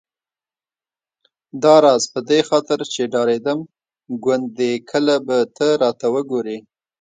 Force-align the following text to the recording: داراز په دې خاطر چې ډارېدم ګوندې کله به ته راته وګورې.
داراز 1.63 2.03
په 2.13 2.19
دې 2.29 2.39
خاطر 2.49 2.79
چې 2.93 3.01
ډارېدم 3.13 3.59
ګوندې 4.23 4.71
کله 4.89 5.15
به 5.25 5.37
ته 5.57 5.67
راته 5.81 6.07
وګورې. 6.13 6.57